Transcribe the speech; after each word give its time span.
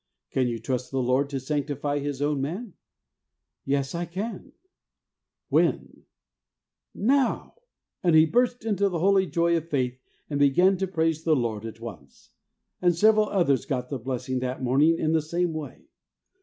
'Can 0.33 0.47
you 0.47 0.57
trust 0.57 0.89
the 0.89 0.97
Lord 0.99 1.29
to 1.29 1.39
sanctify 1.39 1.99
His 1.99 2.23
own 2.23 2.41
man?'' 2.41 2.73
Yes, 3.65 3.93
I 3.93 4.05
can.' 4.05 4.51
'When?' 5.49 5.69
26 5.69 5.89
THE 5.91 5.91
WAY 5.91 5.91
OF 5.91 5.93
HOLINESS' 5.93 6.05
Now!' 7.35 7.55
and 8.03 8.15
he 8.15 8.25
burst 8.25 8.65
into 8.65 8.89
the 8.89 8.97
holy 8.97 9.27
joy 9.27 9.55
of 9.57 9.69
faith, 9.69 9.99
and 10.27 10.39
began 10.39 10.75
to 10.77 10.87
praise 10.87 11.23
the 11.23 11.35
Lord 11.35 11.67
at 11.67 11.79
once; 11.79 12.31
and 12.81 12.95
several 12.95 13.29
others 13.29 13.67
got 13.67 13.89
the 13.89 13.99
blessing 13.99 14.39
that 14.39 14.63
morning 14.63 14.97
in 14.97 15.11
the 15.11 15.21
same 15.21 15.53
way. 15.53 15.85